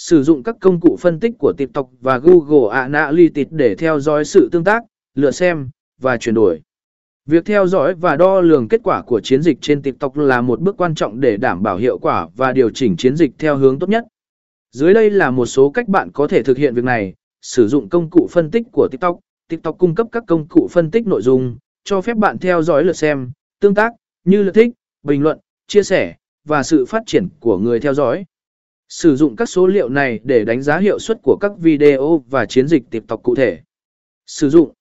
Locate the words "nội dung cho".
21.06-22.00